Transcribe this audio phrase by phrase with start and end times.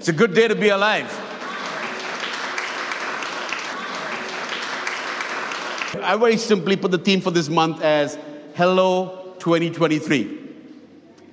[0.00, 1.14] It's a good day to be alive.
[6.02, 8.16] I very simply put the theme for this month as
[8.54, 10.38] Hello 2023.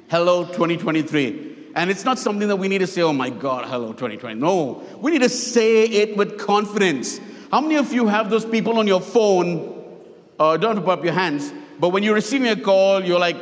[0.09, 1.67] Hello 2023.
[1.75, 4.35] And it's not something that we need to say, oh my God, hello 2020.
[4.37, 7.21] No, we need to say it with confidence.
[7.49, 9.95] How many of you have those people on your phone?
[10.37, 13.17] Uh, don't have to put up your hands, but when you're receiving a call, you're
[13.17, 13.37] like,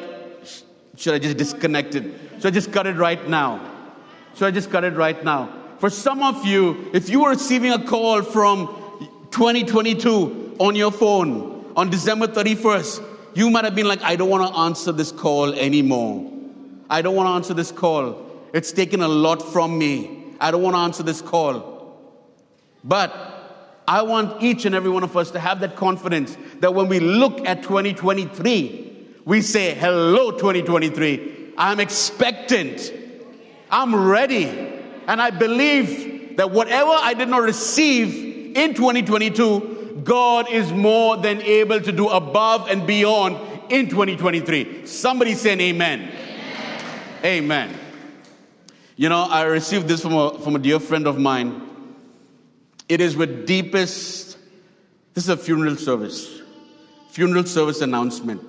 [0.98, 2.04] should I just disconnect it?
[2.36, 3.72] Should I just cut it right now?
[4.36, 5.50] Should I just cut it right now?
[5.80, 8.68] For some of you, if you were receiving a call from
[9.32, 14.52] 2022 on your phone on December 31st, you might have been like, I don't want
[14.52, 16.32] to answer this call anymore.
[16.90, 18.26] I don't want to answer this call.
[18.54, 20.34] It's taken a lot from me.
[20.40, 21.98] I don't want to answer this call.
[22.84, 26.88] But I want each and every one of us to have that confidence that when
[26.88, 31.54] we look at 2023, we say, Hello, 2023.
[31.58, 32.92] I'm expectant.
[33.70, 34.46] I'm ready.
[35.08, 41.42] And I believe that whatever I did not receive in 2022, God is more than
[41.42, 43.38] able to do above and beyond
[43.72, 44.86] in 2023.
[44.86, 46.12] Somebody say amen.
[46.12, 46.14] Amen.
[47.24, 47.80] amen.
[48.96, 51.62] You know, I received this from a, from a dear friend of mine.
[52.88, 54.38] It is with deepest,
[55.14, 56.42] this is a funeral service,
[57.10, 58.42] funeral service announcement.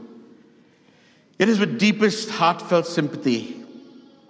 [1.39, 3.66] It is with deepest heartfelt sympathy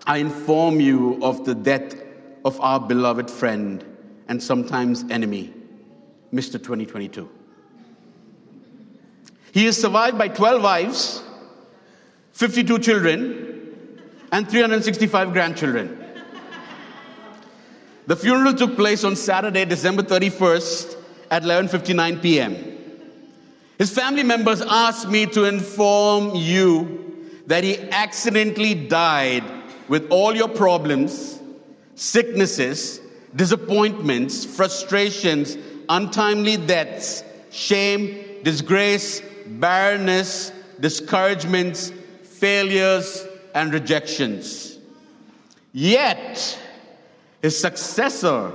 [0.06, 1.96] I inform you of the death
[2.44, 3.84] of our beloved friend
[4.28, 5.52] and sometimes enemy,
[6.32, 6.52] Mr.
[6.52, 7.28] 2022.
[9.52, 11.22] He is survived by 12 wives,
[12.32, 16.04] 52 children, and 365 grandchildren.
[18.06, 20.96] The funeral took place on Saturday, December 31st
[21.32, 22.54] at 11:59 p.m.
[23.78, 29.55] His family members asked me to inform you that he accidentally died
[29.88, 31.40] with all your problems,
[31.94, 33.00] sicknesses,
[33.34, 35.56] disappointments, frustrations,
[35.88, 41.92] untimely deaths, shame, disgrace, barrenness, discouragements,
[42.22, 44.78] failures, and rejections.
[45.72, 46.58] Yet,
[47.42, 48.52] his successor,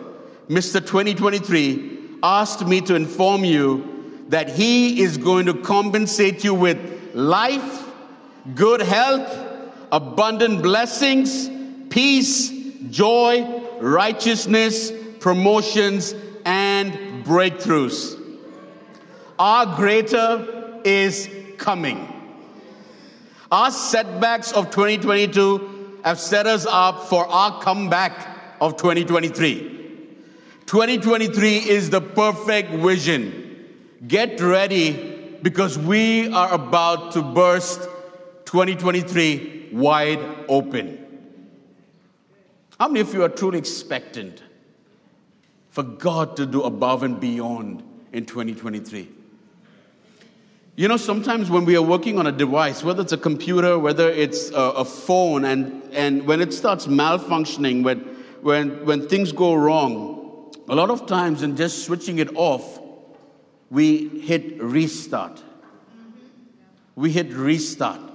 [0.49, 0.85] Mr.
[0.85, 6.77] 2023, asked me to inform you that he is going to compensate you with
[7.13, 7.87] life,
[8.55, 9.50] good health,
[9.91, 11.49] abundant blessings,
[11.89, 12.49] peace,
[12.89, 16.15] joy, righteousness, promotions,
[16.45, 18.17] and breakthroughs.
[19.37, 22.07] Our greater is coming.
[23.51, 28.27] Our setbacks of 2022 have set us up for our comeback
[28.61, 29.79] of 2023.
[30.65, 33.67] 2023 is the perfect vision.
[34.07, 37.87] Get ready because we are about to burst
[38.51, 40.19] 2023 wide
[40.49, 40.97] open.
[42.77, 44.43] How many of you are truly expectant
[45.69, 47.81] for God to do above and beyond
[48.11, 49.09] in 2023?
[50.75, 54.09] You know, sometimes when we are working on a device, whether it's a computer, whether
[54.09, 57.99] it's a, a phone, and, and when it starts malfunctioning, when
[58.41, 62.79] when, when things go wrong, a lot of times in just switching it off,
[63.69, 65.41] we hit restart.
[66.95, 68.10] We hit restart.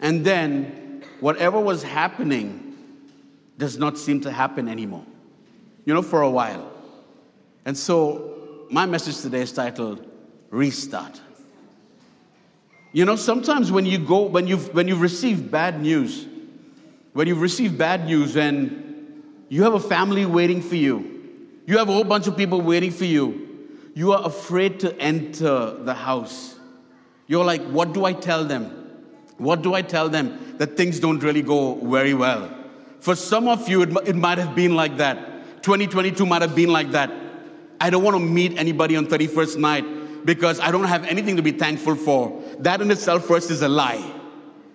[0.00, 2.76] And then whatever was happening
[3.58, 5.04] does not seem to happen anymore,
[5.84, 6.72] you know, for a while.
[7.64, 10.06] And so my message today is titled
[10.50, 11.20] Restart.
[12.92, 16.26] You know, sometimes when you go, when you've, when you've received bad news,
[17.12, 18.80] when you've received bad news and
[19.48, 21.20] you have a family waiting for you.
[21.66, 23.68] You have a whole bunch of people waiting for you.
[23.94, 26.56] You are afraid to enter the house.
[27.26, 28.79] You're like, what do I tell them?
[29.40, 32.54] What do I tell them that things don't really go very well?
[33.00, 35.62] For some of you, it, it might have been like that.
[35.62, 37.10] 2022 might have been like that.
[37.80, 41.42] I don't want to meet anybody on 31st night because I don't have anything to
[41.42, 42.38] be thankful for.
[42.58, 44.12] That in itself, first, is a lie.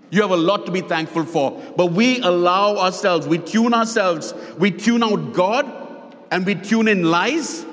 [0.09, 1.62] You have a lot to be thankful for.
[1.78, 7.03] But we allow ourselves, we tune ourselves, we tune out God, and we tune in
[7.11, 7.64] lies,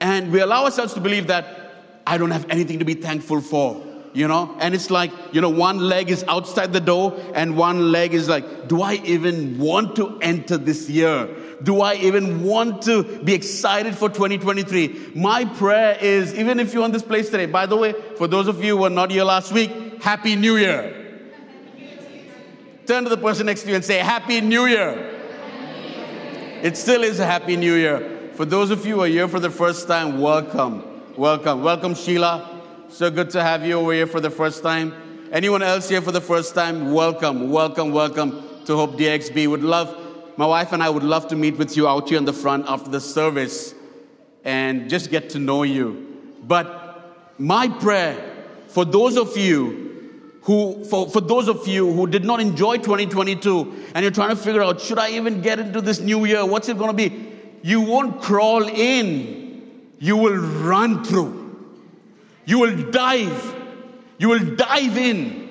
[0.00, 1.74] and we allow ourselves to believe that
[2.06, 3.91] I don't have anything to be thankful for.
[4.14, 7.92] You know, and it's like, you know, one leg is outside the door and one
[7.92, 11.34] leg is like, do I even want to enter this year?
[11.62, 15.12] Do I even want to be excited for 2023?
[15.14, 18.48] My prayer is, even if you're in this place today, by the way, for those
[18.48, 20.98] of you who were not here last week, Happy New Year.
[22.84, 25.20] Turn to the person next to you and say, Happy New Year.
[26.62, 28.30] It still is a Happy New Year.
[28.34, 30.84] For those of you who are here for the first time, welcome.
[31.16, 31.62] Welcome.
[31.62, 32.51] Welcome, Sheila.
[32.92, 34.92] So good to have you over here for the first time.
[35.32, 36.92] Anyone else here for the first time?
[36.92, 39.48] Welcome, welcome, welcome to Hope DXB.
[39.48, 39.96] Would love
[40.36, 42.66] my wife and I would love to meet with you out here in the front
[42.68, 43.74] after the service
[44.44, 46.36] and just get to know you.
[46.44, 48.14] But my prayer
[48.68, 53.86] for those of you who, for, for those of you who did not enjoy 2022
[53.94, 56.44] and you're trying to figure out, should I even get into this new year?
[56.44, 57.32] What's it going to be?
[57.62, 61.41] You won't crawl in, you will run through.
[62.44, 63.56] You will dive.
[64.18, 65.42] You will dive in.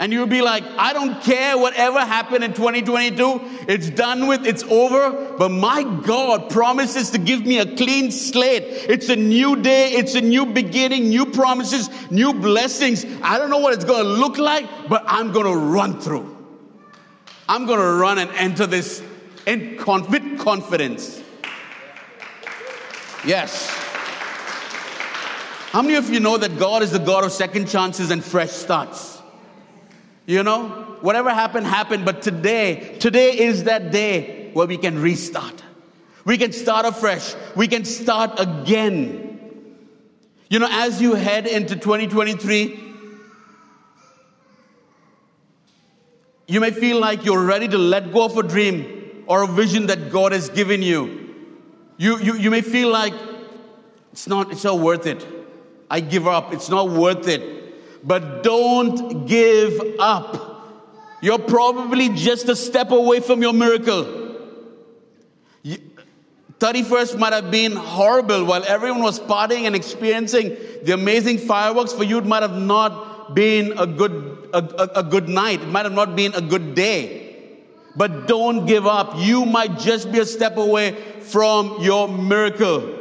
[0.00, 3.66] And you'll be like, I don't care whatever happened in 2022.
[3.68, 5.36] It's done with, it's over.
[5.36, 8.62] But my God promises to give me a clean slate.
[8.64, 9.90] It's a new day.
[9.92, 13.04] It's a new beginning, new promises, new blessings.
[13.22, 16.34] I don't know what it's going to look like, but I'm going to run through.
[17.46, 19.02] I'm going to run and enter this
[19.46, 21.22] in with confidence.
[23.26, 23.79] Yes.
[25.70, 28.50] How many of you know that God is the God of second chances and fresh
[28.50, 29.22] starts?
[30.26, 30.66] You know,
[31.00, 32.04] whatever happened, happened.
[32.04, 35.62] But today, today is that day where we can restart.
[36.24, 37.36] We can start afresh.
[37.54, 39.38] We can start again.
[40.48, 42.80] You know, as you head into 2023,
[46.48, 49.86] you may feel like you're ready to let go of a dream or a vision
[49.86, 51.32] that God has given you.
[51.96, 53.14] You, you, you may feel like
[54.10, 55.24] it's not, it's not worth it.
[55.90, 56.52] I give up.
[56.52, 57.60] It's not worth it
[58.02, 60.46] but don't give up.
[61.22, 64.28] You're probably just a step away from your miracle.
[66.58, 71.92] 31st might have been horrible while everyone was partying and experiencing the amazing fireworks.
[71.92, 75.62] For you, it might have not been a good, a, a, a good night.
[75.62, 77.28] It might have not been a good day.
[77.96, 79.14] But don't give up.
[79.16, 82.99] You might just be a step away from your miracle.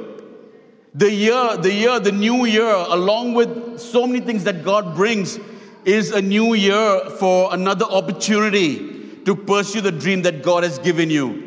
[0.93, 5.39] The year, the year, the new year, along with so many things that God brings,
[5.85, 11.09] is a new year for another opportunity to pursue the dream that God has given
[11.09, 11.45] you.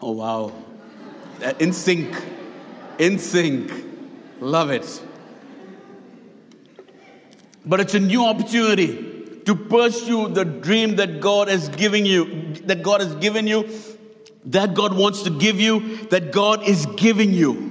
[0.00, 0.52] Oh, wow.
[1.44, 2.14] Uh, in sync.
[2.98, 3.72] In sync.
[4.40, 5.02] Love it.
[7.64, 12.82] But it's a new opportunity to pursue the dream that God has given you, that
[12.82, 13.68] God has given you
[14.46, 17.70] that God wants to give you, that God is giving you.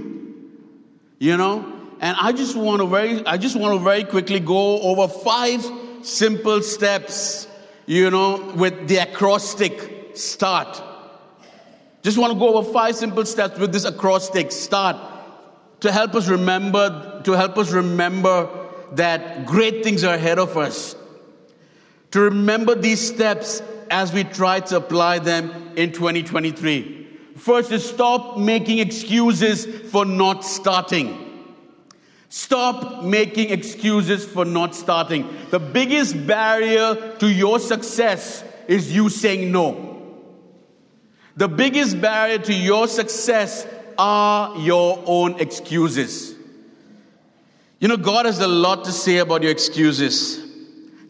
[1.19, 1.81] You know?
[1.99, 5.63] And I just want to very I just want to very quickly go over five
[6.01, 7.47] simple steps,
[7.85, 10.81] you know, with the acrostic start.
[12.01, 14.97] Just want to go over five simple steps with this acrostic start
[15.81, 18.49] to help us remember to help us remember
[18.93, 20.95] that great things are ahead of us.
[22.11, 27.09] To remember these steps as we try to apply them in 2023.
[27.35, 31.27] First is stop making excuses for not starting.
[32.29, 35.27] Stop making excuses for not starting.
[35.49, 39.91] The biggest barrier to your success is you saying no.
[41.35, 43.67] The biggest barrier to your success
[43.97, 46.35] are your own excuses.
[47.79, 50.39] You know, God has a lot to say about your excuses.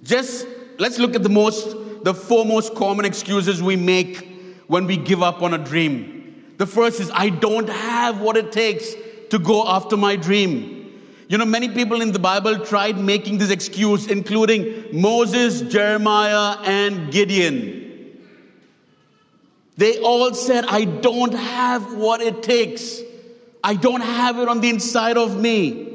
[0.03, 0.47] Just
[0.79, 4.27] let's look at the most the four most common excuses we make
[4.67, 6.53] when we give up on a dream.
[6.57, 8.93] The first is, I don't have what it takes
[9.29, 11.01] to go after my dream.
[11.27, 17.11] You know, many people in the Bible tried making this excuse, including Moses, Jeremiah, and
[17.11, 18.19] Gideon.
[19.77, 22.99] They all said, I don't have what it takes.
[23.63, 25.90] I don't have it on the inside of me.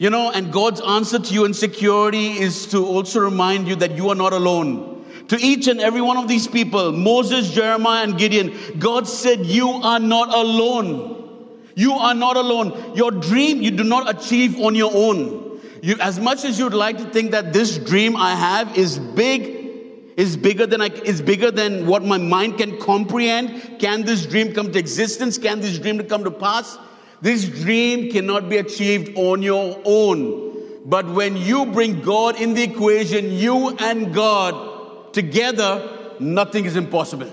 [0.00, 3.98] You know, and God's answer to you in security is to also remind you that
[3.98, 5.04] you are not alone.
[5.28, 9.68] To each and every one of these people, Moses, Jeremiah, and Gideon, God said, You
[9.68, 11.68] are not alone.
[11.74, 12.96] You are not alone.
[12.96, 15.60] Your dream you do not achieve on your own.
[15.82, 20.14] You, as much as you'd like to think that this dream I have is big,
[20.16, 23.78] is bigger than I, is bigger than what my mind can comprehend.
[23.78, 25.36] Can this dream come to existence?
[25.36, 26.78] Can this dream come to pass?
[27.22, 30.50] This dream cannot be achieved on your own.
[30.86, 37.30] But when you bring God in the equation, you and God together, nothing is impossible.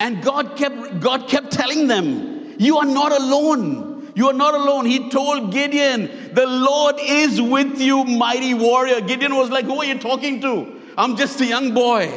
[0.00, 4.12] And God kept, God kept telling them, You are not alone.
[4.14, 4.86] You are not alone.
[4.86, 9.00] He told Gideon, The Lord is with you, mighty warrior.
[9.00, 10.80] Gideon was like, Who are you talking to?
[10.96, 12.08] I'm just a young boy.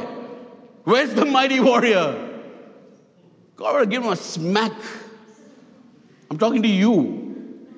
[0.84, 2.31] Where's the mighty warrior?
[3.62, 4.74] God will give him a smack.
[6.32, 7.70] I'm talking to you.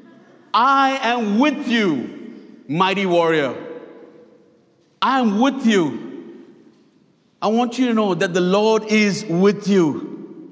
[0.53, 3.53] I am with you, mighty warrior.
[5.01, 6.45] I am with you.
[7.41, 10.51] I want you to know that the Lord is with you.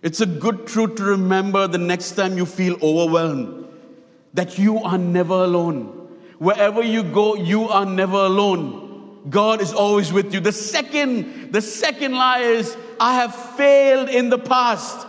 [0.00, 3.66] It's a good truth to remember the next time you feel overwhelmed
[4.34, 5.86] that you are never alone.
[6.38, 8.83] wherever you go, you are never alone.
[9.28, 10.40] God is always with you.
[10.40, 15.06] The second, the second lie is, I have failed in the past.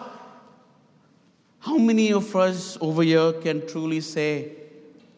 [1.60, 4.52] How many of us over here can truly say,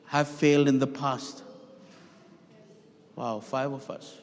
[0.06, 1.44] have failed in the past?
[3.16, 4.16] Wow, five of us.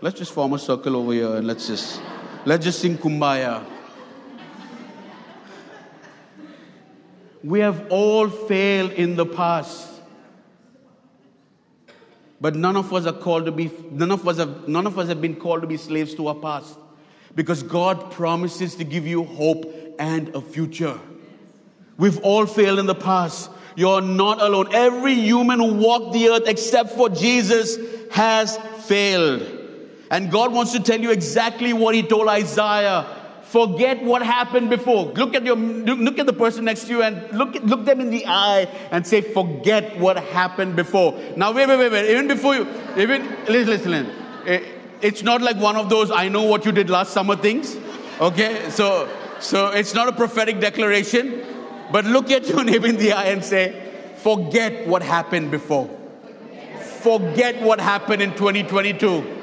[0.00, 2.00] Let's just form a circle over here and let's just
[2.44, 3.64] let's just sing kumbaya.
[7.44, 9.91] We have all failed in the past.
[12.42, 15.06] But none of us are called to be none of us have none of us
[15.06, 16.76] have been called to be slaves to our past.
[17.36, 20.98] Because God promises to give you hope and a future.
[21.96, 23.48] We've all failed in the past.
[23.76, 24.74] You're not alone.
[24.74, 27.78] Every human who walked the earth except for Jesus
[28.10, 29.42] has failed.
[30.10, 33.06] And God wants to tell you exactly what He told Isaiah.
[33.52, 35.12] Forget what happened before.
[35.12, 38.08] Look at your look at the person next to you and look look them in
[38.08, 42.10] the eye and say, "Forget what happened before." Now, wait, wait, wait, wait.
[42.10, 42.66] Even before you,
[42.96, 44.06] even listen, listen.
[44.46, 44.60] Eh,
[45.02, 47.76] it's not like one of those "I know what you did last summer" things.
[48.20, 49.06] Okay, so
[49.38, 51.44] so it's not a prophetic declaration.
[51.92, 53.74] But look at your neighbor in the eye and say,
[54.16, 55.90] forget what happened before.
[57.00, 59.40] Forget what happened in 2022.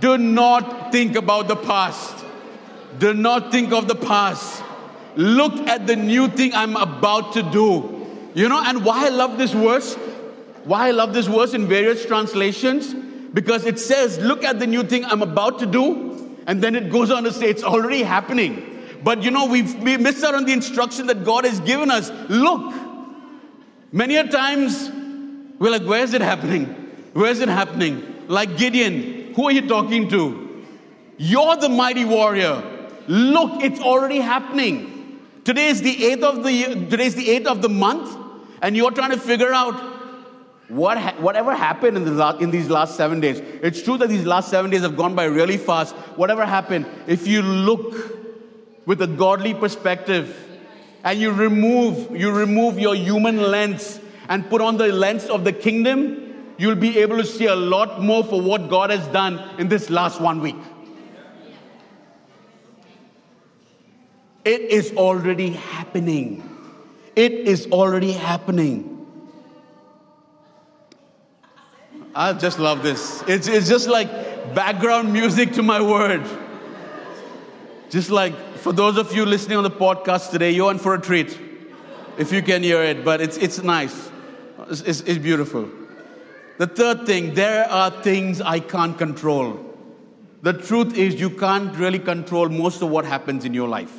[0.00, 2.21] Do not think about the past.
[2.98, 4.62] Do not think of the past.
[5.16, 8.06] Look at the new thing I'm about to do.
[8.34, 9.94] You know, and why I love this verse,
[10.64, 12.94] why I love this verse in various translations,
[13.34, 16.90] because it says, Look at the new thing I'm about to do, and then it
[16.90, 18.68] goes on to say, It's already happening.
[19.02, 22.10] But you know, we've, we miss out on the instruction that God has given us.
[22.28, 22.72] Look,
[23.90, 24.90] many a times
[25.58, 26.66] we're like, where's it happening?
[27.12, 28.24] Where's it happening?
[28.28, 30.64] Like Gideon, who are you talking to?
[31.18, 32.62] You're the mighty warrior.
[33.08, 35.20] Look, it's already happening.
[35.44, 38.16] Today is the eighth of the today is the eighth of the month,
[38.62, 39.74] and you're trying to figure out
[40.68, 43.40] what ha- whatever happened in, the last, in these last seven days.
[43.40, 45.94] It's true that these last seven days have gone by really fast.
[46.16, 48.22] Whatever happened, if you look
[48.86, 50.36] with a godly perspective
[51.04, 55.52] and you remove you remove your human lens and put on the lens of the
[55.52, 59.68] kingdom you'll be able to see a lot more for what god has done in
[59.68, 60.56] this last one week
[64.44, 66.48] it is already happening
[67.16, 68.88] it is already happening
[72.14, 74.08] i just love this it's, it's just like
[74.54, 76.26] background music to my word
[77.92, 81.00] just like for those of you listening on the podcast today, you're in for a
[81.00, 81.38] treat.
[82.16, 84.10] If you can hear it, but it's, it's nice.
[84.70, 85.68] It's, it's, it's beautiful.
[86.56, 89.60] The third thing, there are things I can't control.
[90.40, 93.92] The truth is, you can't really control most of what happens in your life.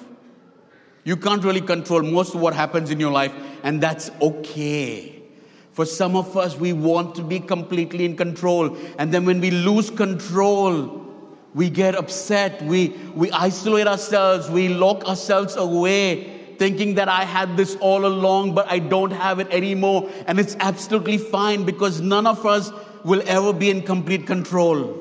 [1.03, 3.33] You can't really control most of what happens in your life,
[3.63, 5.21] and that's okay.
[5.71, 9.51] For some of us, we want to be completely in control, and then when we
[9.51, 11.01] lose control,
[11.53, 12.61] we get upset.
[12.63, 14.49] We, we isolate ourselves.
[14.49, 19.39] We lock ourselves away, thinking that I had this all along, but I don't have
[19.39, 20.09] it anymore.
[20.25, 22.71] And it's absolutely fine because none of us
[23.03, 24.99] will ever be in complete control.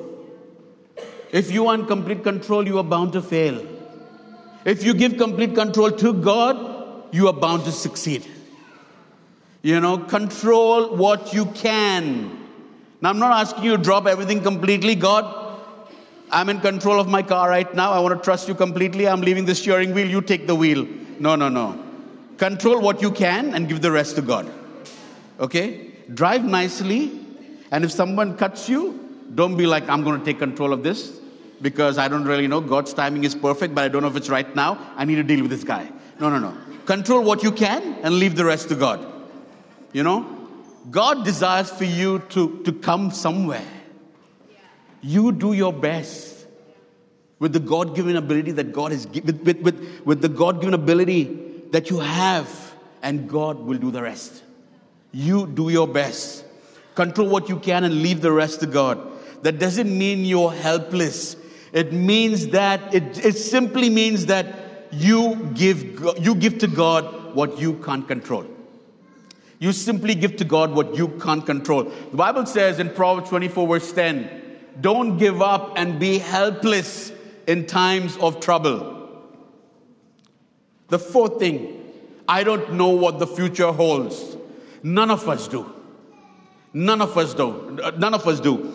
[1.31, 3.72] If you are in complete control, you are bound to fail.
[4.65, 8.25] If you give complete control to God, you are bound to succeed.
[9.61, 12.39] You know, control what you can.
[13.01, 14.95] Now, I'm not asking you to drop everything completely.
[14.95, 15.59] God,
[16.31, 17.91] I'm in control of my car right now.
[17.91, 19.07] I want to trust you completely.
[19.07, 20.07] I'm leaving the steering wheel.
[20.07, 20.87] You take the wheel.
[21.19, 21.81] No, no, no.
[22.37, 24.51] Control what you can and give the rest to God.
[25.39, 25.91] Okay?
[26.13, 27.19] Drive nicely.
[27.71, 28.99] And if someone cuts you,
[29.35, 31.19] don't be like, I'm going to take control of this
[31.63, 32.61] because I don't really know.
[32.61, 34.77] God's timing is perfect, but I don't know if it's right now.
[34.95, 35.89] I need to deal with this guy.
[36.19, 36.55] No, no, no.
[36.85, 39.03] Control what you can and leave the rest to God.
[39.93, 40.29] You know?
[40.91, 43.65] God desires for you to, to come somewhere.
[45.01, 46.45] You do your best
[47.39, 50.73] with the God given ability that God has given, with, with, with the God given
[50.73, 51.23] ability
[51.71, 54.43] that you have, and God will do the rest.
[55.11, 56.45] You do your best.
[56.95, 58.99] Control what you can and leave the rest to God.
[59.43, 61.35] That doesn't mean you're helpless.
[61.73, 64.45] It means that, it, it simply means that
[64.91, 68.45] you give, you give to God what you can't control.
[69.59, 71.85] You simply give to God what you can't control.
[71.85, 74.41] The Bible says in Proverbs 24, verse 10,
[74.81, 77.11] don't give up and be helpless
[77.47, 79.23] in times of trouble.
[80.89, 81.91] The fourth thing,
[82.27, 84.37] I don't know what the future holds.
[84.83, 85.71] None of us do.
[86.73, 87.79] None of us do.
[87.97, 88.72] None of us do.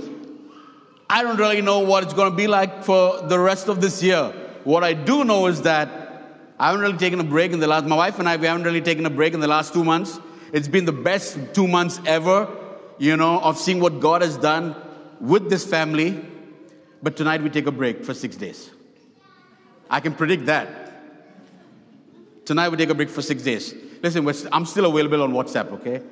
[1.11, 4.03] I don't really know what it's going to be like for the rest of this
[4.03, 4.33] year.
[4.65, 5.89] What I do know is that
[6.59, 8.65] I haven't really taken a break in the last, my wife and I, we haven't
[8.65, 10.21] really taken a break in the last two months.
[10.53, 12.49] It's been the best two months ever,
[12.99, 14.77] you know, of seeing what God has done
[15.21, 16.23] with this family.
[17.03, 18.71] But tonight we take a break for six days.
[19.89, 20.69] I can predict that.
[22.45, 23.75] Tonight we take a break for six days.
[24.03, 26.03] Listen, I'm still available on WhatsApp, okay?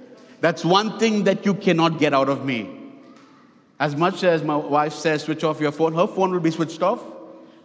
[0.40, 2.75] That's one thing that you cannot get out of me.
[3.78, 6.82] As much as my wife says, switch off your phone, her phone will be switched
[6.82, 7.02] off.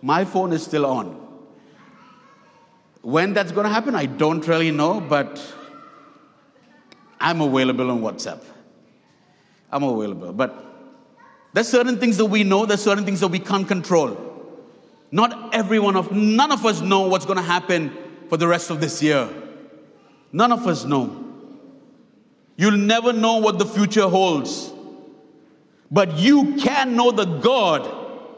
[0.02, 1.18] My phone is still on.
[3.02, 5.42] When that's going to happen, I don't really know, but
[7.20, 8.44] I'm available on WhatsApp.
[9.72, 10.34] I'm available.
[10.34, 10.66] But
[11.54, 14.28] there's certain things that we know, there's certain things that we can't control.
[15.12, 17.96] Not every one of, none of us know what's going to happen
[18.30, 19.30] for the rest of this year.
[20.32, 21.26] None of us know.
[22.56, 24.71] You'll never know what the future holds.
[25.92, 27.86] But you can know the God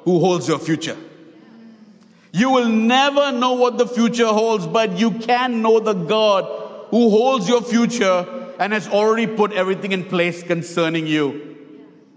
[0.04, 0.98] who holds your future.
[2.32, 6.46] You will never know what the future holds, but you can know the God
[6.90, 11.56] who holds your future and has already put everything in place concerning you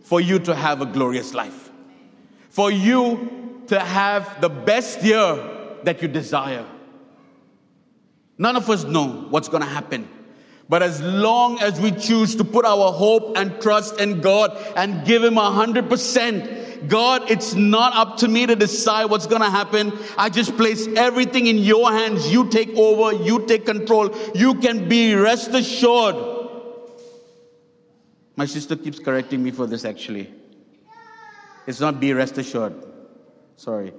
[0.01, 1.71] for you to have a glorious life.
[2.49, 6.65] For you to have the best year that you desire.
[8.39, 10.09] None of us know what's going to happen.
[10.69, 15.07] But as long as we choose to put our hope and trust in God and
[15.07, 19.43] give Him a hundred percent, God, it's not up to me to decide what's going
[19.43, 19.93] to happen.
[20.19, 22.31] I just place everything in your hands.
[22.31, 24.15] You take over, you take control.
[24.35, 26.17] You can be rest assured.
[28.35, 30.33] My sister keeps correcting me for this actually.
[31.67, 32.75] It's not be rest assured.
[33.57, 33.93] Sorry.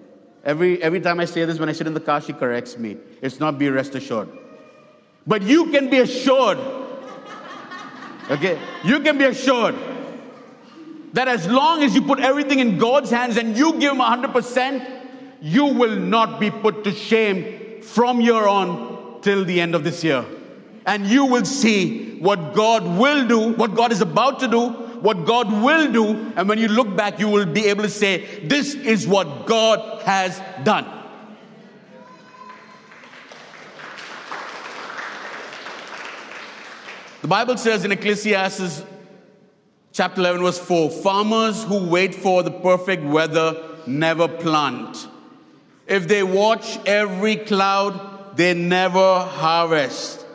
[0.43, 2.97] Every, every time I say this, when I sit in the car, she corrects me.
[3.21, 4.29] It's not be rest assured.
[5.27, 6.57] But you can be assured,
[8.31, 8.57] okay?
[8.85, 9.75] You can be assured
[11.13, 15.01] that as long as you put everything in God's hands and you give Him 100%,
[15.41, 20.03] you will not be put to shame from here on till the end of this
[20.03, 20.25] year.
[20.85, 24.69] And you will see what God will do, what God is about to do,
[25.01, 26.31] what God will do.
[26.37, 30.01] And when you look back, you will be able to say, This is what God
[30.03, 30.96] has done.
[37.27, 38.85] The Bible says in Ecclesiastes
[39.91, 45.09] chapter 11, verse 4 farmers who wait for the perfect weather never plant.
[45.87, 50.25] If they watch every cloud, they never harvest.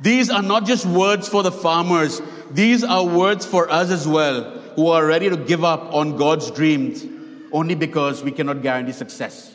[0.00, 4.58] These are not just words for the farmers, these are words for us as well,
[4.74, 7.04] who are ready to give up on God's dreams
[7.52, 9.54] only because we cannot guarantee success.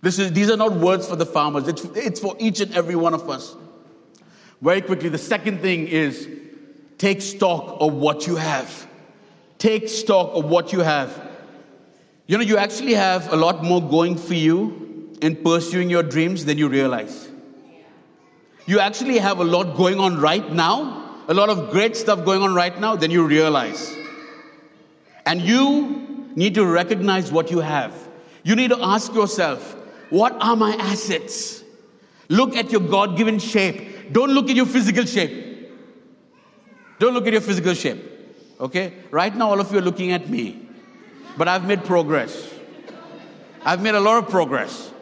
[0.00, 2.96] This is, these are not words for the farmers, it's, it's for each and every
[2.96, 3.54] one of us.
[4.60, 6.28] Very quickly, the second thing is
[6.98, 8.86] take stock of what you have.
[9.58, 11.28] Take stock of what you have.
[12.26, 16.44] You know, you actually have a lot more going for you in pursuing your dreams
[16.44, 17.28] than you realize.
[18.66, 22.42] You actually have a lot going on right now, a lot of great stuff going
[22.42, 23.96] on right now than you realize.
[25.24, 27.94] And you need to recognize what you have.
[28.44, 29.74] You need to ask yourself,
[30.10, 31.62] what are my assets?
[32.28, 33.97] Look at your God given shape.
[34.12, 35.70] Don't look at your physical shape.
[36.98, 38.02] Don't look at your physical shape.
[38.60, 38.94] Okay?
[39.10, 40.68] Right now, all of you are looking at me.
[41.36, 42.52] But I've made progress.
[43.64, 44.92] I've made a lot of progress.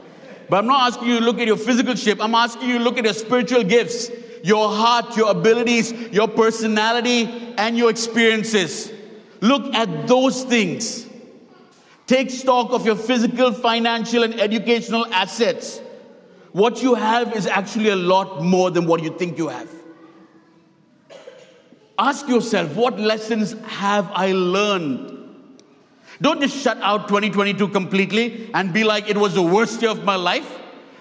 [0.48, 2.22] But I'm not asking you to look at your physical shape.
[2.22, 4.10] I'm asking you to look at your spiritual gifts,
[4.44, 8.92] your heart, your abilities, your personality, and your experiences.
[9.40, 11.06] Look at those things.
[12.06, 15.80] Take stock of your physical, financial, and educational assets.
[16.56, 19.68] What you have is actually a lot more than what you think you have.
[21.98, 25.60] Ask yourself, what lessons have I learned?
[26.22, 30.02] Don't just shut out 2022 completely and be like, it was the worst year of
[30.04, 30.50] my life.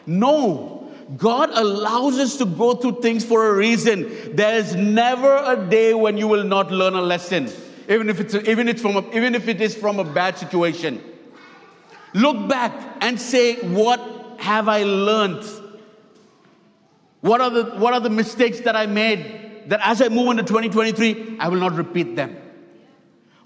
[0.05, 0.91] No.
[1.15, 4.35] God allows us to go through things for a reason.
[4.35, 7.49] There's never a day when you will not learn a lesson,
[7.87, 10.37] even if it's, a, even, it's from a, even if it is from a bad
[10.37, 11.01] situation.
[12.13, 15.43] Look back and say, what have I learned?
[17.21, 20.43] What are, the, what are the mistakes that I made that as I move into
[20.43, 22.37] 2023, I will not repeat them?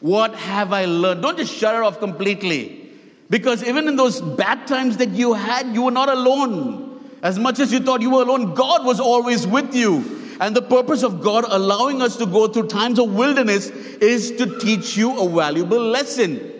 [0.02, 1.22] What have I learned?
[1.22, 2.90] Don't just shut it off completely.
[3.30, 7.00] Because even in those bad times that you had, you were not alone.
[7.22, 10.38] As much as you thought you were alone, God was always with you.
[10.42, 14.60] And the purpose of God allowing us to go through times of wilderness is to
[14.60, 16.59] teach you a valuable lesson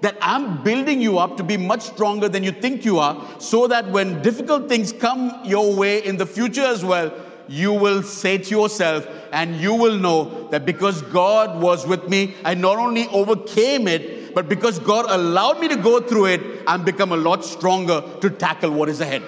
[0.00, 3.66] that I'm building you up to be much stronger than you think you are, so
[3.66, 7.12] that when difficult things come your way in the future as well,
[7.48, 12.34] you will say to yourself, and you will know that because God was with me,
[12.44, 16.84] I not only overcame it, but because God allowed me to go through it, I'm
[16.84, 19.22] become a lot stronger to tackle what is ahead.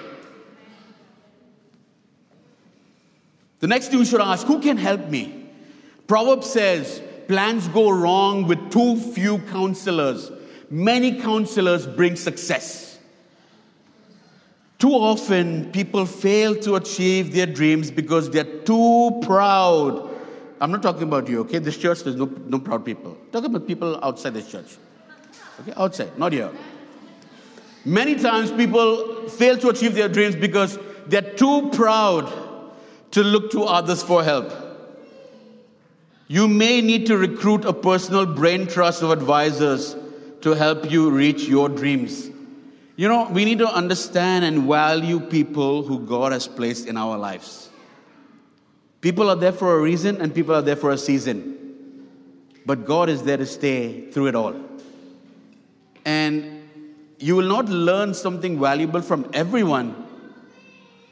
[3.59, 5.45] The next thing you should ask who can help me?
[6.07, 10.31] Proverbs says, plans go wrong with too few counselors.
[10.73, 12.97] Many counselors bring success.
[14.79, 20.09] Too often, people fail to achieve their dreams because they're too proud.
[20.59, 21.59] I'm not talking about you, okay?
[21.59, 23.15] This church, there's no, no proud people.
[23.31, 24.77] Talking about people outside this church.
[25.59, 26.49] Okay, outside, not here.
[27.85, 32.33] Many times, people fail to achieve their dreams because they're too proud
[33.11, 34.51] to look to others for help.
[36.27, 39.97] You may need to recruit a personal brain trust of advisors
[40.43, 42.29] to help you reach your dreams.
[42.97, 47.17] You know, we need to understand and value people who God has placed in our
[47.17, 47.69] lives.
[48.99, 52.07] People are there for a reason and people are there for a season.
[52.65, 54.55] But God is there to stay through it all.
[56.05, 56.69] And
[57.19, 59.95] you will not learn something valuable from everyone.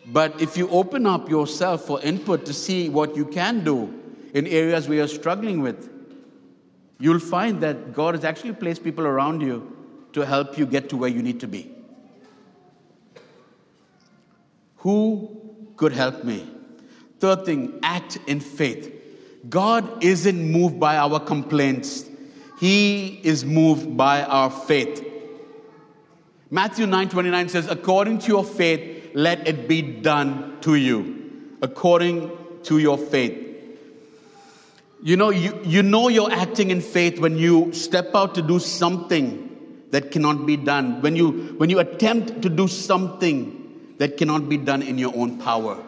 [0.08, 3.98] But if you open up yourself for input to see what you can do
[4.34, 5.91] in areas where you're struggling with,
[7.02, 9.76] you'll find that God has actually placed people around you
[10.14, 11.70] to help you get to where you need to be.
[14.78, 16.48] Who could help me?
[17.20, 18.94] Third thing, act in faith.
[19.50, 22.06] God isn't moved by our complaints,
[22.60, 25.08] He is moved by our faith.
[26.50, 31.58] Matthew 9 29 says, According to your faith, let it be done to you.
[31.62, 32.32] According
[32.64, 33.51] to your faith.
[35.04, 38.60] You know, you, you know you're acting in faith when you step out to do
[38.60, 39.50] something
[39.90, 41.02] that cannot be done.
[41.02, 45.40] When you, when you attempt to do something that cannot be done in your own
[45.40, 45.84] power.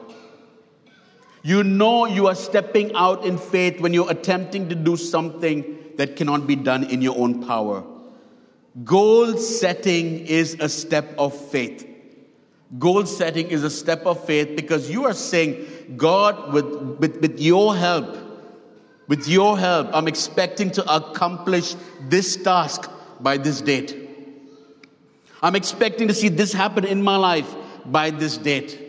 [1.44, 6.16] You know you are stepping out in faith when you're attempting to do something that
[6.16, 7.84] cannot be done in your own power.
[8.84, 11.88] Goal setting is a step of faith.
[12.80, 16.66] Goal setting is a step of faith because you are saying, God, with,
[17.00, 18.18] with, with your help,
[19.08, 21.76] with your help, I'm expecting to accomplish
[22.08, 22.90] this task
[23.20, 24.00] by this date.
[25.42, 27.54] I'm expecting to see this happen in my life
[27.86, 28.80] by this date.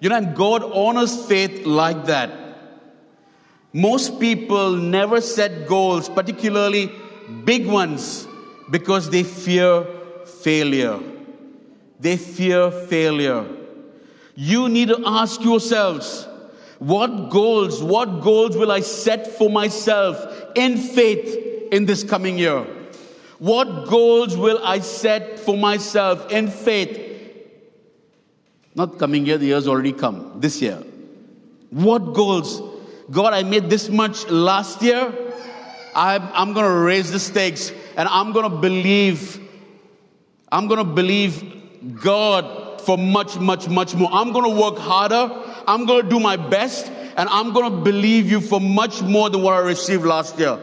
[0.00, 2.30] You know, and God honors faith like that.
[3.72, 6.90] Most people never set goals, particularly
[7.44, 8.26] big ones,
[8.70, 9.86] because they fear
[10.24, 10.98] failure.
[12.00, 13.46] They fear failure.
[14.34, 16.26] You need to ask yourselves,
[16.78, 22.66] what goals, what goals will I set for myself in faith in this coming year?
[23.38, 27.06] What goals will I set for myself in faith?
[28.74, 30.82] Not coming year, the year's already come, this year.
[31.70, 32.62] What goals?
[33.10, 35.12] God, I made this much last year.
[35.94, 39.40] I'm, I'm going to raise the stakes and I'm going to believe.
[40.52, 44.08] I'm going to believe God for much, much, much more.
[44.12, 45.47] I'm going to work harder.
[45.68, 49.28] I'm going to do my best and I'm going to believe you for much more
[49.28, 50.58] than what I received last year.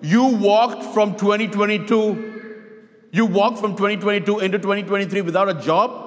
[0.00, 2.68] You walked from 2022,
[3.10, 6.02] you walked from 2022 into 2023 without a job.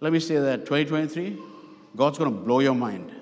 [0.00, 1.38] Let me say that 2023,
[1.94, 3.12] God's going to blow your mind.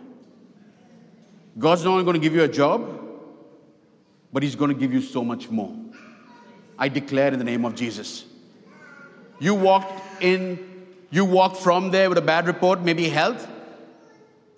[1.59, 2.89] God's not only going to give you a job,
[4.33, 5.75] but He's going to give you so much more.
[6.79, 8.25] I declare in the name of Jesus.
[9.39, 10.78] You walked in
[11.11, 13.47] you walk from there with a bad report, maybe health.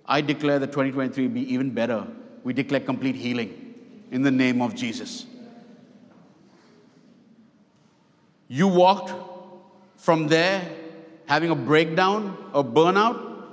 [0.07, 2.07] I declare that 2023 will be even better.
[2.43, 3.75] We declare complete healing
[4.11, 5.27] in the name of Jesus.
[8.49, 9.13] You walked
[9.97, 10.69] from there
[11.27, 13.45] having a breakdown or burnout,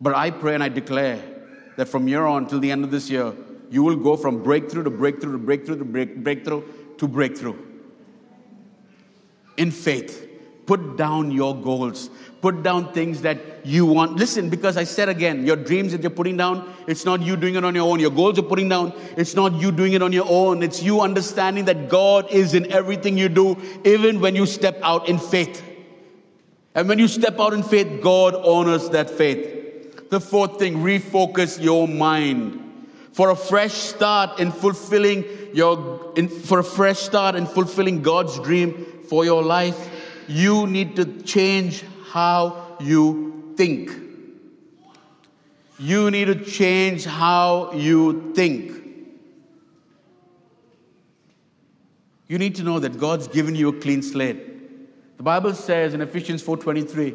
[0.00, 1.22] but I pray and I declare
[1.76, 3.32] that from here on till the end of this year,
[3.70, 6.62] you will go from breakthrough to breakthrough to breakthrough to break, breakthrough
[6.98, 7.56] to breakthrough
[9.56, 10.28] in faith
[10.66, 12.08] Put down your goals.
[12.40, 14.16] Put down things that you want.
[14.16, 17.54] Listen, because I said again, your dreams that you're putting down, it's not you doing
[17.54, 18.00] it on your own.
[18.00, 20.62] Your goals you're putting down, it's not you doing it on your own.
[20.62, 25.08] It's you understanding that God is in everything you do, even when you step out
[25.08, 25.62] in faith.
[26.74, 30.10] And when you step out in faith, God honors that faith.
[30.10, 32.60] The fourth thing, refocus your mind.
[33.12, 38.38] For a fresh start in fulfilling your, in, for a fresh start in fulfilling God's
[38.40, 39.88] dream for your life,
[40.28, 43.90] you need to change how you think.
[45.78, 48.72] You need to change how you think.
[52.28, 55.16] You need to know that God's given you a clean slate.
[55.16, 57.14] The Bible says in Ephesians 4:23,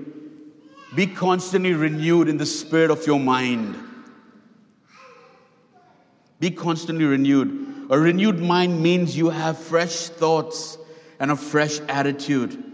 [0.95, 3.75] be constantly renewed in the spirit of your mind.
[6.39, 7.87] Be constantly renewed.
[7.89, 10.77] A renewed mind means you have fresh thoughts
[11.19, 12.68] and a fresh attitude.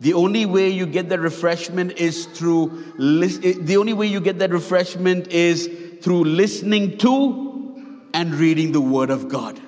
[0.00, 4.50] The only way you get that refreshment is through the only way you get that
[4.50, 5.68] refreshment is
[6.02, 9.60] through listening to and reading the word of God.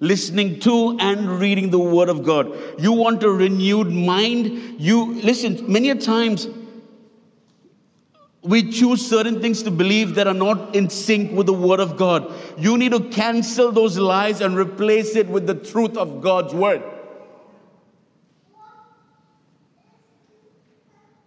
[0.00, 2.52] Listening to and reading the word of God.
[2.78, 4.80] You want a renewed mind?
[4.80, 6.48] You listen, many a times
[8.46, 11.96] we choose certain things to believe that are not in sync with the Word of
[11.96, 12.32] God.
[12.56, 16.82] You need to cancel those lies and replace it with the truth of God's Word.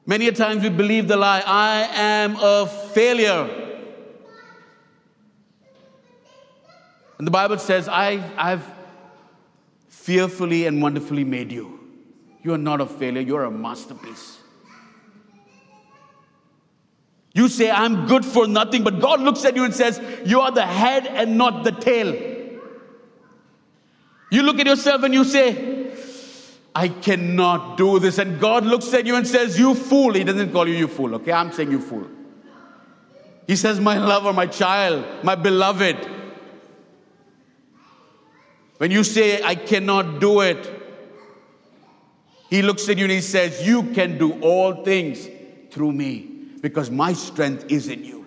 [0.09, 3.47] Many a times we believe the lie, I am a failure.
[7.19, 8.65] And the Bible says, I've, I've
[9.87, 11.79] fearfully and wonderfully made you.
[12.41, 14.39] You are not a failure, you're a masterpiece.
[17.35, 20.49] You say, I'm good for nothing, but God looks at you and says, You are
[20.49, 22.07] the head and not the tail.
[24.31, 25.78] You look at yourself and you say,
[26.75, 28.17] I cannot do this.
[28.17, 30.13] And God looks at you and says, You fool.
[30.13, 31.31] He doesn't call you, you fool, okay?
[31.31, 32.07] I'm saying you fool.
[33.47, 35.97] He says, My lover, my child, my beloved.
[38.77, 40.75] When you say, I cannot do it,
[42.49, 45.27] he looks at you and he says, You can do all things
[45.71, 46.19] through me
[46.61, 48.25] because my strength is in you.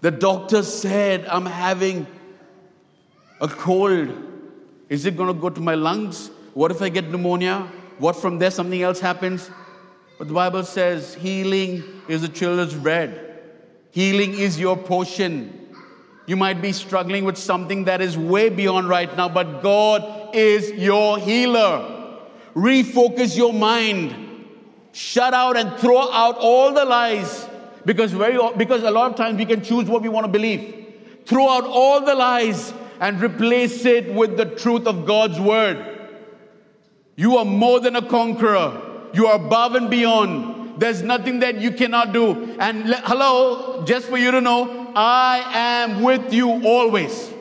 [0.00, 2.06] The doctor said, I'm having
[3.40, 4.10] a cold.
[4.88, 6.30] Is it going to go to my lungs?
[6.54, 7.68] What if I get pneumonia?
[7.98, 9.50] What from there something else happens?
[10.18, 13.40] But the Bible says healing is the children's bread.
[13.90, 15.58] Healing is your portion.
[16.26, 20.70] You might be struggling with something that is way beyond right now, but God is
[20.72, 22.18] your healer.
[22.54, 24.22] Refocus your mind
[24.92, 27.48] shut out and throw out all the lies
[27.84, 30.86] because very because a lot of times we can choose what we want to believe
[31.24, 35.91] throw out all the lies and replace it with the truth of God's word
[37.16, 38.80] you are more than a conqueror
[39.14, 44.06] you are above and beyond there's nothing that you cannot do and le- hello just
[44.06, 47.32] for you to know I am with you always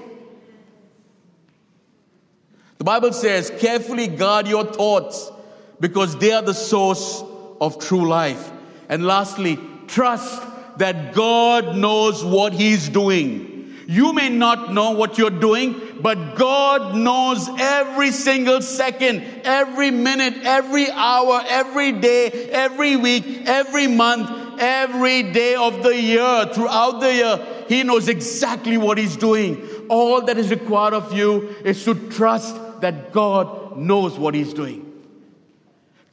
[2.77, 5.31] the bible says carefully guard your thoughts
[5.81, 7.23] because they are the source
[7.59, 8.51] of true life.
[8.87, 10.41] And lastly, trust
[10.77, 13.60] that God knows what He's doing.
[13.91, 20.45] You may not know what you're doing, but God knows every single second, every minute,
[20.45, 27.13] every hour, every day, every week, every month, every day of the year, throughout the
[27.13, 27.65] year.
[27.67, 29.67] He knows exactly what He's doing.
[29.89, 34.89] All that is required of you is to trust that God knows what He's doing.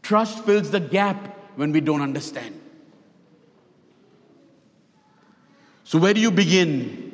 [0.03, 2.61] Trust fills the gap when we don't understand.
[5.85, 7.08] So, where do you begin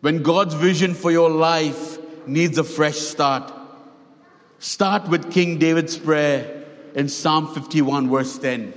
[0.00, 3.52] when God's vision for your life needs a fresh start?
[4.58, 8.74] Start with King David's prayer in Psalm 51, verse 10.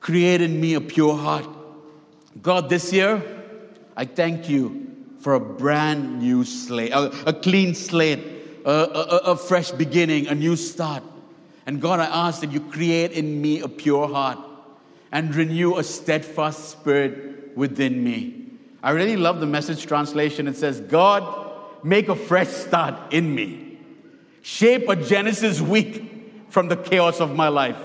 [0.00, 1.48] Create in me a pure heart.
[2.42, 3.22] God, this year,
[3.96, 4.86] I thank you
[5.20, 8.20] for a brand new slate, a, a clean slate,
[8.64, 11.02] a, a, a fresh beginning, a new start.
[11.66, 14.38] And God, I ask that you create in me a pure heart
[15.10, 18.45] and renew a steadfast spirit within me.
[18.86, 20.46] I really love the message translation.
[20.46, 21.24] It says, God,
[21.82, 23.78] make a fresh start in me.
[24.42, 26.08] Shape a Genesis week
[26.50, 27.80] from the chaos of my life.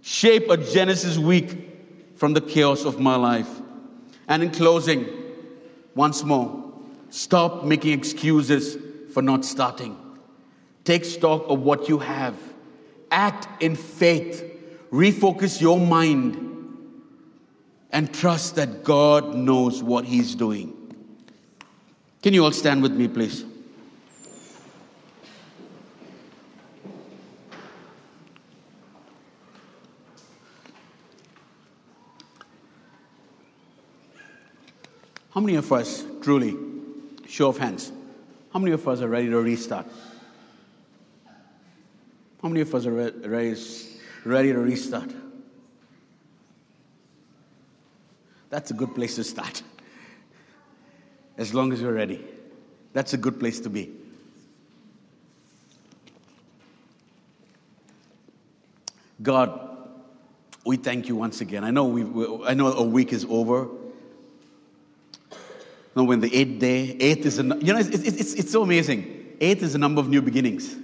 [0.00, 3.48] Shape a Genesis week from the chaos of my life.
[4.26, 5.06] And in closing,
[5.94, 6.72] once more,
[7.10, 8.76] stop making excuses
[9.14, 9.96] for not starting.
[10.82, 12.36] Take stock of what you have.
[13.12, 14.44] Act in faith.
[14.90, 16.49] Refocus your mind
[17.92, 20.76] and trust that God knows what He's doing.
[22.22, 23.44] Can you all stand with me, please?
[35.30, 36.56] How many of us, truly,
[37.28, 37.92] show of hands,
[38.52, 39.86] how many of us are ready to restart?
[42.42, 43.56] How many of us are ready,
[44.24, 45.10] ready to restart?
[48.50, 49.62] That's a good place to start.
[51.38, 52.22] As long as you're ready.
[52.92, 53.92] That's a good place to be.
[59.22, 59.68] God,
[60.66, 61.62] we thank you once again.
[61.62, 63.68] I know we, I know a week is over.
[65.94, 69.36] No, when the eighth day, eighth is a, you know, it's, it's, it's so amazing.
[69.40, 70.74] Eighth is a number of new beginnings.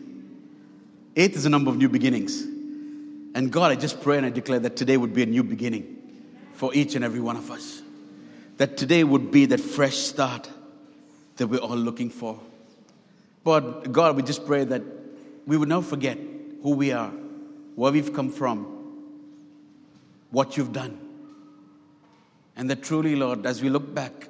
[1.16, 2.42] Eight is a number of new beginnings.
[3.34, 5.95] And God, I just pray and I declare that today would be a new beginning
[6.56, 7.82] for each and every one of us.
[8.56, 10.50] That today would be that fresh start
[11.36, 12.40] that we're all looking for.
[13.44, 14.82] But God, we just pray that
[15.46, 16.18] we would never forget
[16.62, 17.10] who we are,
[17.76, 18.64] where we've come from,
[20.30, 20.98] what you've done.
[22.56, 24.28] And that truly, Lord, as we look back,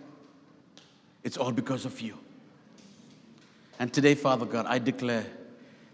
[1.23, 2.19] it's all because of you.
[3.79, 5.27] And today, Father God, I declare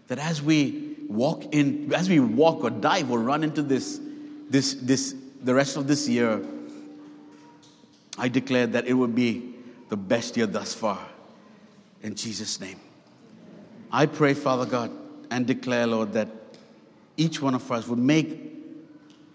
[0.07, 3.99] that as we walk in, as we walk or dive or run into this,
[4.49, 6.41] this, this, the rest of this year,
[8.17, 9.53] I declare that it will be
[9.89, 10.99] the best year thus far.
[12.01, 12.79] In Jesus' name.
[13.91, 14.91] I pray, Father God,
[15.29, 16.29] and declare, Lord, that
[17.17, 18.39] each one of us would make,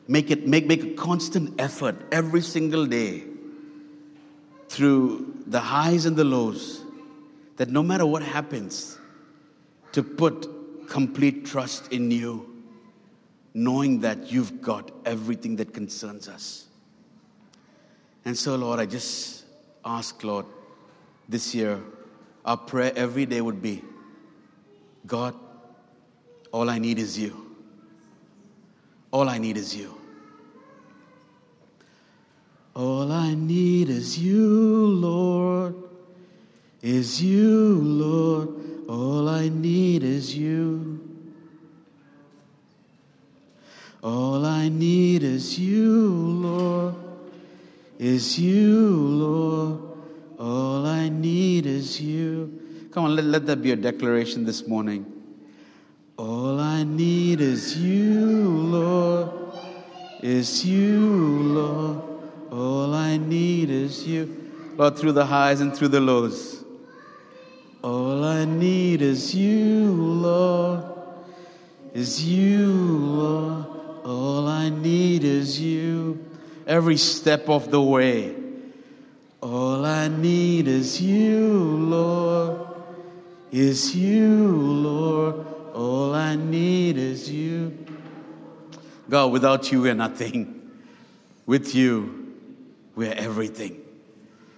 [0.08, 3.22] make, it, make, make a constant effort every single day
[4.68, 6.82] through the highs and the lows,
[7.56, 8.98] that no matter what happens,
[9.92, 12.57] to put complete trust in you,
[13.58, 16.66] knowing that you've got everything that concerns us.
[18.24, 19.46] And so, Lord, I just
[19.84, 20.46] ask, Lord,
[21.28, 21.80] this year,
[22.44, 23.82] our prayer every day would be
[25.04, 25.34] God,
[26.52, 27.56] all I need is you.
[29.10, 29.92] All I need is you.
[32.76, 35.74] All I need is you, Lord.
[36.80, 38.50] Is you, Lord.
[38.88, 40.97] All I need is you.
[44.02, 46.94] All I need is you, Lord.
[47.98, 49.80] Is you, Lord.
[50.38, 52.88] All I need is you.
[52.92, 55.04] Come on, let, let that be a declaration this morning.
[56.16, 59.30] All I need is you, Lord.
[60.22, 61.00] Is you,
[61.42, 62.02] Lord.
[62.50, 64.72] All I need is you.
[64.76, 66.64] Lord, through the highs and through the lows.
[67.82, 70.84] All I need is you, Lord.
[71.94, 73.67] Is you, Lord.
[74.08, 76.24] All I need is you.
[76.66, 78.34] Every step of the way.
[79.42, 82.58] All I need is you, Lord.
[83.52, 85.46] Is you, Lord.
[85.74, 87.76] All I need is you.
[89.10, 90.70] God, without you, we're nothing.
[91.44, 92.34] With you,
[92.96, 93.78] we're everything.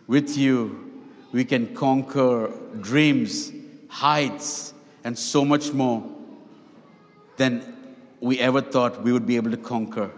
[0.07, 0.93] With you,
[1.33, 3.51] we can conquer dreams,
[3.89, 6.09] heights, and so much more
[7.37, 7.80] than
[8.21, 10.11] we ever thought we would be able to conquer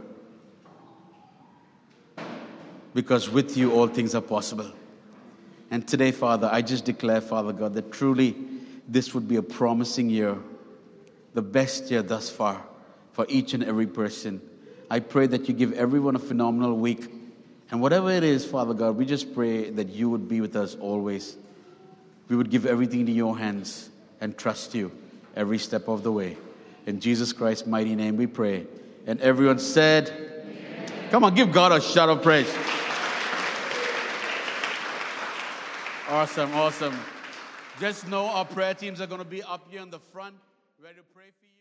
[2.94, 4.70] because with you all things are possible.
[5.70, 8.36] And today, Father, I just declare, Father God, that truly
[8.86, 10.36] this would be a promising year,
[11.32, 12.62] the best year thus far
[13.12, 14.40] for each and every person.
[14.90, 17.10] I pray that you give everyone a phenomenal week.
[17.70, 20.74] And whatever it is, Father God, we just pray that you would be with us
[20.74, 21.36] always.
[22.28, 23.88] We would give everything into your hands
[24.20, 24.92] and trust you
[25.34, 26.36] every step of the way.
[26.86, 28.66] In Jesus Christ's mighty name we pray.
[29.06, 31.10] And everyone said, Amen.
[31.10, 32.52] Come on, give God a shout of praise.
[36.08, 36.98] Awesome, awesome.
[37.80, 40.34] Just know our prayer teams are going to be up here in the front,
[40.82, 41.51] ready to pray for you.